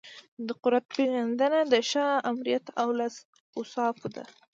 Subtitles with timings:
[0.47, 2.63] د قدرت پیژندنه د ښه آمریت
[2.97, 3.05] له
[3.57, 4.23] اوصافو ده.